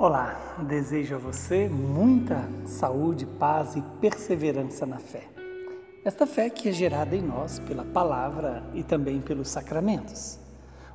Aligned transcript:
Olá, 0.00 0.56
desejo 0.68 1.16
a 1.16 1.18
você 1.18 1.68
muita 1.68 2.48
saúde, 2.64 3.26
paz 3.26 3.74
e 3.74 3.82
perseverança 4.00 4.86
na 4.86 4.98
fé. 4.98 5.26
Esta 6.04 6.24
fé 6.24 6.48
que 6.48 6.68
é 6.68 6.72
gerada 6.72 7.16
em 7.16 7.20
nós 7.20 7.58
pela 7.58 7.84
palavra 7.84 8.62
e 8.74 8.84
também 8.84 9.20
pelos 9.20 9.48
sacramentos. 9.48 10.38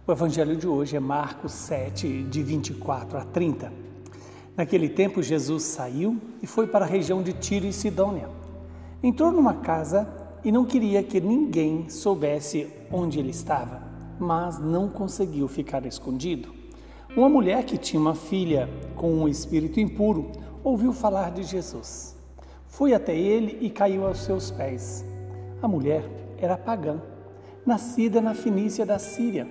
O 0.07 0.11
evangelho 0.14 0.55
de 0.55 0.66
hoje 0.66 0.96
é 0.96 1.02
Marcos 1.02 1.52
7, 1.52 2.24
de 2.24 2.42
24 2.42 3.18
a 3.18 3.25
30. 3.25 3.74
Naquele 4.55 4.88
tempo, 4.88 5.21
Jesus 5.21 5.64
saiu 5.64 6.18
e 6.42 6.47
foi 6.47 6.65
para 6.65 6.86
a 6.86 6.88
região 6.88 7.21
de 7.21 7.33
Tiro 7.33 7.65
e 7.65 7.74
Sidônia. 7.74 8.29
Entrou 9.04 9.33
numa 9.33 9.56
casa 9.56 10.07
e 10.46 10.50
não 10.50 10.64
queria 10.64 11.04
que 11.04 11.20
ninguém 11.20 11.89
soubesse 11.89 12.71
onde 12.89 13.20
ele 13.20 13.32
estava, 13.32 13.83
mas 14.18 14.60
não 14.60 14.88
conseguiu 14.88 15.50
ficar 15.50 15.86
escondido. 15.86 16.63
Uma 17.16 17.30
mulher 17.30 17.64
que 17.64 17.78
tinha 17.78 18.02
uma 18.02 18.16
filha 18.16 18.68
com 18.96 19.14
um 19.14 19.28
espírito 19.28 19.80
impuro 19.80 20.32
ouviu 20.64 20.92
falar 20.92 21.30
de 21.30 21.44
Jesus. 21.44 22.18
Foi 22.66 22.92
até 22.92 23.16
ele 23.16 23.60
e 23.62 23.70
caiu 23.70 24.08
aos 24.08 24.18
seus 24.24 24.50
pés. 24.50 25.06
A 25.62 25.68
mulher 25.68 26.04
era 26.39 26.58
pagã, 26.58 27.00
nascida 27.64 28.20
na 28.20 28.34
Fenícia 28.34 28.84
da 28.84 28.98
Síria. 28.98 29.48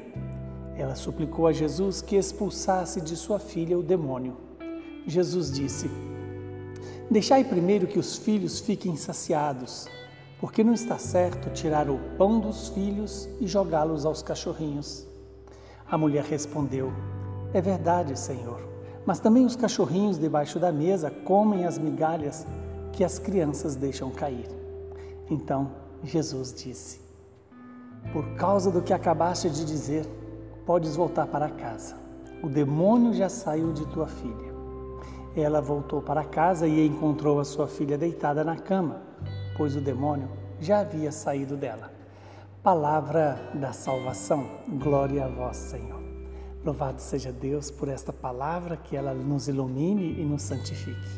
Ela 0.77 0.97
suplicou 0.97 1.47
a 1.47 1.53
Jesus 1.53 2.03
que 2.03 2.17
expulsasse 2.17 3.01
de 3.01 3.15
sua 3.15 3.39
filha 3.39 3.79
o 3.79 3.83
demônio. 3.83 4.37
Jesus 5.07 5.49
disse: 5.53 5.89
Deixai 7.09 7.45
primeiro 7.45 7.87
que 7.87 7.99
os 7.99 8.17
filhos 8.17 8.59
fiquem 8.59 8.97
saciados, 8.97 9.87
porque 10.41 10.65
não 10.65 10.73
está 10.73 10.99
certo 10.99 11.49
tirar 11.51 11.89
o 11.89 12.01
pão 12.19 12.41
dos 12.41 12.71
filhos 12.71 13.29
e 13.41 13.47
jogá-los 13.47 14.05
aos 14.05 14.21
cachorrinhos. 14.21 15.07
A 15.89 15.97
mulher 15.97 16.25
respondeu: 16.25 16.93
é 17.55 17.61
verdade, 17.61 18.19
Senhor, 18.19 18.61
mas 19.05 19.21
também 19.21 19.45
os 19.45 19.57
cachorrinhos 19.57 20.19
debaixo 20.19 20.59
da 20.59 20.73
mesa 20.73 21.11
comem 21.11 21.65
as 21.65 21.79
migalhas 21.79 22.47
que 22.93 23.05
as 23.05 23.19
crianças 23.19 23.77
deixam 23.77 24.11
cair. 24.11 24.49
Então 25.31 25.71
Jesus 26.03 26.53
disse: 26.55 27.01
Por 28.13 28.35
causa 28.35 28.71
do 28.71 28.83
que 28.83 28.93
acabaste 28.93 29.51
de 29.51 29.65
dizer, 29.65 30.07
podes 30.65 30.97
voltar 30.97 31.27
para 31.27 31.49
casa. 31.49 31.97
O 32.43 32.49
demônio 32.49 33.13
já 33.13 33.29
saiu 33.29 33.73
de 33.73 33.87
tua 33.87 34.07
filha. 34.07 34.53
Ela 35.37 35.61
voltou 35.61 36.03
para 36.03 36.25
casa 36.25 36.67
e 36.67 36.87
encontrou 36.87 37.41
a 37.41 37.45
sua 37.45 37.67
filha 37.67 37.97
deitada 37.97 38.45
na 38.45 38.57
cama, 38.57 39.03
pois 39.57 39.77
o 39.77 39.81
demônio 39.81 40.29
já 40.61 40.81
havia 40.81 41.11
saído 41.11 41.57
dela. 41.57 41.91
Palavra 42.63 43.51
da 43.55 43.73
salvação. 43.73 44.47
Glória 44.69 45.25
a 45.25 45.29
vós, 45.29 45.57
Senhor. 45.57 46.02
Louvado 46.65 47.01
seja 47.01 47.33
Deus 47.33 47.73
por 47.73 47.89
esta 47.89 48.13
palavra, 48.13 48.77
que 48.77 48.97
ela 48.97 49.13
nos 49.13 49.49
ilumine 49.49 50.21
e 50.21 50.25
nos 50.25 50.43
santifique. 50.43 51.09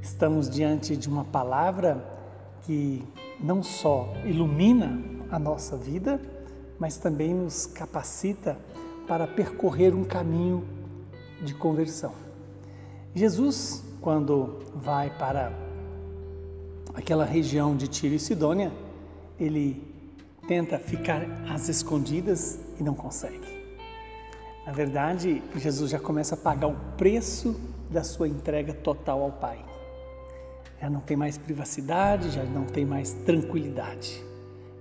Estamos 0.00 0.48
diante 0.48 0.96
de 0.96 1.06
uma 1.06 1.22
palavra 1.22 2.02
que 2.62 3.04
não 3.38 3.62
só 3.62 4.10
ilumina 4.24 4.98
a 5.30 5.38
nossa 5.38 5.76
vida, 5.76 6.18
mas 6.78 6.96
também 6.96 7.34
nos 7.34 7.66
capacita 7.66 8.56
para 9.06 9.26
percorrer 9.26 9.94
um 9.94 10.02
caminho 10.02 10.64
de 11.42 11.52
conversão. 11.54 12.14
Jesus, 13.14 13.84
quando 14.00 14.60
vai 14.74 15.10
para 15.10 15.52
aquela 16.94 17.26
região 17.26 17.76
de 17.76 17.86
Tiro 17.86 18.14
e 18.14 18.18
Sidônia, 18.18 18.72
ele 19.38 19.94
tenta 20.48 20.78
ficar 20.78 21.20
às 21.50 21.68
escondidas 21.68 22.58
e 22.78 22.82
não 22.82 22.94
consegue. 22.94 23.59
Na 24.70 24.76
verdade, 24.76 25.42
Jesus 25.56 25.90
já 25.90 25.98
começa 25.98 26.36
a 26.36 26.38
pagar 26.38 26.68
o 26.68 26.76
preço 26.96 27.60
da 27.90 28.04
sua 28.04 28.28
entrega 28.28 28.72
total 28.72 29.20
ao 29.20 29.32
Pai. 29.32 29.58
Já 30.80 30.88
não 30.88 31.00
tem 31.00 31.16
mais 31.16 31.36
privacidade, 31.36 32.30
já 32.30 32.44
não 32.44 32.66
tem 32.66 32.84
mais 32.84 33.12
tranquilidade. 33.12 34.24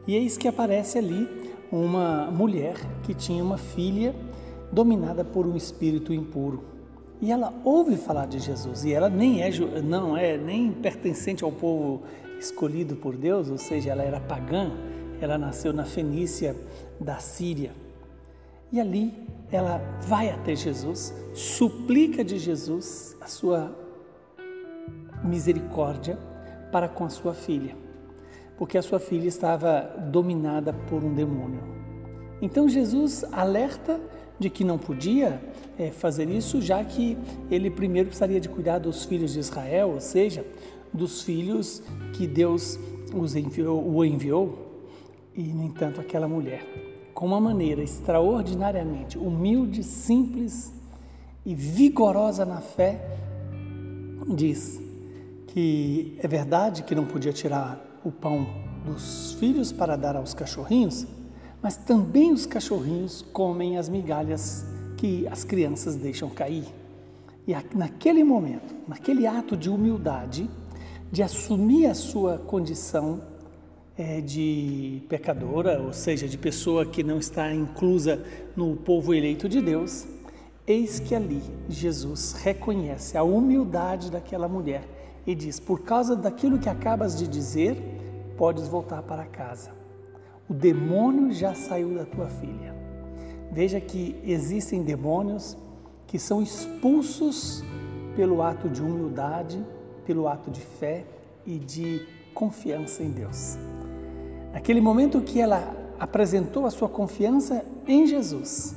E 0.06 0.16
eis 0.16 0.38
que 0.38 0.48
aparece 0.48 1.00
ali 1.00 1.28
uma 1.72 2.30
mulher 2.30 2.76
que 3.02 3.16
tinha 3.16 3.44
uma 3.44 3.58
filha 3.58 4.14
dominada 4.72 5.26
por 5.26 5.48
um 5.48 5.56
espírito 5.56 6.14
impuro. 6.14 6.64
E 7.20 7.32
ela 7.32 7.52
ouve 7.66 7.98
falar 7.98 8.28
de 8.28 8.38
Jesus 8.38 8.86
e 8.86 8.94
ela 8.94 9.10
nem 9.10 9.42
é 9.42 9.50
não 9.82 10.16
é 10.16 10.38
nem 10.38 10.72
pertencente 10.72 11.44
ao 11.44 11.52
povo 11.52 12.04
escolhido 12.40 12.96
por 12.96 13.18
Deus, 13.18 13.50
ou 13.50 13.58
seja, 13.58 13.90
ela 13.90 14.04
era 14.04 14.20
pagã, 14.20 14.72
ela 15.20 15.36
nasceu 15.36 15.74
na 15.74 15.84
Fenícia 15.84 16.56
da 17.00 17.18
Síria. 17.18 17.72
E 18.72 18.80
ali 18.80 19.12
ela 19.52 19.82
vai 20.02 20.30
até 20.30 20.56
Jesus, 20.56 21.14
suplica 21.34 22.24
de 22.24 22.38
Jesus 22.38 23.16
a 23.20 23.28
sua 23.28 23.76
misericórdia 25.24 26.18
para 26.72 26.88
com 26.88 27.06
a 27.06 27.10
sua 27.10 27.34
filha, 27.34 27.76
porque 28.58 28.78
a 28.78 28.82
sua 28.82 29.00
filha 29.00 29.28
estava 29.28 29.82
dominada 30.12 30.74
por 30.88 31.04
um 31.04 31.14
demônio. 31.14 31.62
Então 32.42 32.70
Jesus 32.70 33.24
alerta 33.32 34.00
de 34.38 34.50
que 34.50 34.64
não 34.64 34.78
podia 34.78 35.42
é, 35.78 35.92
fazer 35.92 36.30
isso, 36.30 36.62
já 36.62 36.84
que 36.84 37.18
ele 37.52 37.70
primeiro 37.70 38.08
precisaria 38.08 38.40
de 38.40 38.48
cuidar 38.48 38.80
dos 38.80 39.04
filhos 39.04 39.34
de 39.34 39.40
Israel, 39.40 39.90
ou 39.90 40.00
seja, 40.00 40.46
dos 40.94 41.24
filhos 41.24 41.84
que 42.14 42.26
Deus 42.26 42.80
os 43.14 43.36
enviou, 43.36 43.86
o 43.86 44.06
enviou, 44.06 44.68
e 45.36 45.44
no 45.44 45.64
entanto 45.64 46.00
aquela 46.00 46.28
mulher 46.28 46.89
com 47.14 47.26
uma 47.26 47.40
maneira 47.40 47.82
extraordinariamente 47.82 49.18
humilde, 49.18 49.84
simples 49.84 50.74
e 51.46 51.54
vigorosa 51.54 52.46
na 52.46 52.62
fé, 52.62 53.18
diz 54.36 54.80
que 55.48 56.18
é 56.22 56.28
verdade 56.28 56.84
que 56.84 56.94
não 56.94 57.06
podia 57.06 57.34
tirar 57.34 57.80
o 58.04 58.12
pão 58.12 58.48
dos 58.86 59.34
filhos 59.34 59.72
para 59.72 59.96
dar 59.96 60.16
aos 60.16 60.34
cachorrinhos, 60.34 61.06
mas 61.62 61.76
também 61.76 62.32
os 62.32 62.46
cachorrinhos 62.46 63.22
comem 63.22 63.78
as 63.78 63.90
migalhas 63.90 64.66
que 64.98 65.28
as 65.28 65.44
crianças 65.44 65.96
deixam 65.96 66.30
cair. 66.30 66.66
E 67.48 67.56
naquele 67.76 68.24
momento, 68.24 68.76
naquele 68.88 69.26
ato 69.26 69.58
de 69.58 69.70
humildade, 69.70 70.50
de 71.12 71.24
assumir 71.24 71.88
a 71.88 71.96
sua 71.96 72.38
condição 72.38 73.22
é, 74.00 74.22
de 74.22 75.02
pecadora, 75.10 75.82
ou 75.82 75.92
seja, 75.92 76.26
de 76.26 76.38
pessoa 76.38 76.86
que 76.86 77.04
não 77.04 77.20
está 77.20 77.54
inclusa 77.54 78.24
no 78.56 78.78
povo 78.78 79.14
eleito 79.14 79.50
de 79.50 79.60
Deus, 79.60 80.08
eis 80.66 81.02
que 81.02 81.14
ali 81.14 81.42
Jesus 81.68 82.32
reconhece 82.32 83.18
a 83.18 83.24
humildade 83.24 84.10
daquela 84.10 84.48
mulher 84.48 84.88
e 85.28 85.36
diz: 85.36 85.60
Por 85.60 85.82
causa 85.82 86.16
daquilo 86.16 86.58
que 86.58 86.70
acabas 86.70 87.18
de 87.18 87.28
dizer, 87.28 87.76
podes 88.38 88.70
voltar 88.70 89.04
para 89.04 89.26
casa. 89.26 89.72
O 90.50 90.54
demônio 90.54 91.34
já 91.34 91.54
saiu 91.54 91.94
da 91.94 92.06
tua 92.06 92.30
filha. 92.30 92.74
Veja 93.52 93.82
que 93.82 94.16
existem 94.24 94.82
demônios 94.82 95.58
que 96.08 96.18
são 96.18 96.42
expulsos 96.42 97.66
pelo 98.16 98.42
ato 98.42 98.70
de 98.70 98.82
humildade, 98.82 99.62
pelo 100.06 100.26
ato 100.26 100.50
de 100.50 100.62
fé 100.62 101.06
e 101.46 101.60
de 101.60 102.08
confiança 102.34 103.04
em 103.04 103.10
Deus. 103.10 103.58
Naquele 104.54 104.82
momento 104.82 105.22
que 105.22 105.40
ela 105.40 105.76
apresentou 106.00 106.66
a 106.66 106.72
sua 106.72 106.90
confiança 106.90 107.64
em 107.88 108.08
Jesus, 108.08 108.76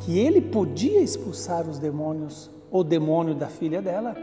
que 0.00 0.18
ele 0.18 0.40
podia 0.40 1.00
expulsar 1.00 1.68
os 1.68 1.78
demônios, 1.78 2.50
o 2.70 2.82
demônio 2.82 3.34
da 3.34 3.48
filha 3.48 3.82
dela, 3.82 4.16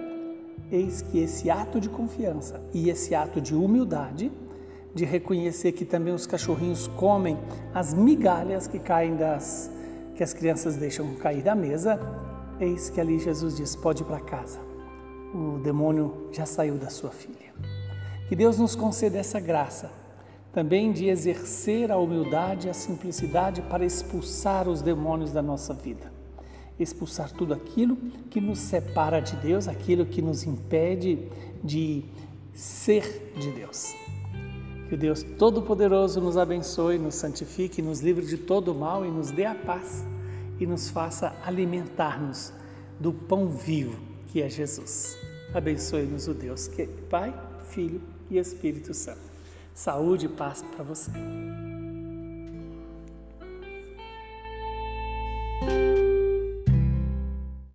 eis 0.72 1.02
que 1.02 1.20
esse 1.20 1.50
ato 1.50 1.80
de 1.80 1.90
confiança 1.90 2.62
e 2.74 2.90
esse 2.90 3.14
ato 3.14 3.40
de 3.40 3.56
humildade, 3.56 4.32
de 4.94 5.06
reconhecer 5.06 5.72
que 5.72 5.86
também 5.86 6.14
os 6.14 6.26
cachorrinhos 6.26 6.88
comem 6.88 7.38
as 7.74 7.94
migalhas 7.94 8.68
que 8.68 8.80
caem 8.80 9.16
das 9.16 9.72
que 10.16 10.24
as 10.24 10.34
crianças 10.34 10.76
deixam 10.76 11.16
cair 11.16 11.42
da 11.42 11.56
mesa, 11.56 11.98
eis 12.60 12.90
que 12.90 13.00
ali 13.00 13.20
Jesus 13.20 13.56
diz: 13.56 13.76
pode 13.76 14.04
ir 14.04 14.06
para 14.06 14.20
casa. 14.20 14.60
O 15.34 15.60
demônio 15.60 16.28
já 16.32 16.46
saiu 16.46 16.76
da 16.76 16.90
sua 16.90 17.12
filha. 17.12 17.54
Que 18.28 18.36
Deus 18.36 18.58
nos 18.58 18.76
conceda 18.76 19.18
essa 19.18 19.40
graça 19.40 19.90
também 20.60 20.92
de 20.92 21.08
exercer 21.08 21.90
a 21.90 21.98
humildade 21.98 22.68
e 22.68 22.70
a 22.70 22.74
simplicidade 22.74 23.62
para 23.62 23.86
expulsar 23.86 24.68
os 24.68 24.82
demônios 24.82 25.32
da 25.32 25.42
nossa 25.42 25.74
vida. 25.74 26.12
Expulsar 26.78 27.32
tudo 27.32 27.54
aquilo 27.54 27.96
que 28.30 28.42
nos 28.42 28.60
separa 28.60 29.22
de 29.22 29.38
Deus, 29.38 29.70
aquilo 29.70 30.06
que 30.06 30.22
nos 30.22 30.44
impede 30.44 31.30
de 31.64 32.04
ser 32.54 33.32
de 33.40 33.52
Deus. 33.52 33.96
Que 34.90 34.96
o 34.96 34.98
Deus 34.98 35.24
Todo-Poderoso 35.24 36.20
nos 36.20 36.36
abençoe, 36.36 36.98
nos 36.98 37.16
santifique, 37.16 37.82
nos 37.82 38.02
livre 38.02 38.26
de 38.26 38.36
todo 38.36 38.74
o 38.74 38.76
mal 38.76 39.06
e 39.06 39.10
nos 39.10 39.32
dê 39.32 39.46
a 39.46 39.56
paz 39.56 40.06
e 40.60 40.68
nos 40.68 40.90
faça 40.90 41.34
alimentar-nos 41.46 42.52
do 43.00 43.14
pão 43.14 43.48
vivo 43.48 43.98
que 44.28 44.42
é 44.42 44.50
Jesus. 44.50 45.18
Abençoe-nos 45.54 46.28
o 46.28 46.34
Deus 46.34 46.68
que 46.68 46.82
é 46.82 46.88
Pai, 47.10 47.34
Filho 47.70 48.02
e 48.30 48.38
Espírito 48.38 48.94
Santo. 48.94 49.29
Saúde 49.80 50.26
e 50.26 50.28
paz 50.28 50.62
para 50.62 50.84
você. 50.84 51.10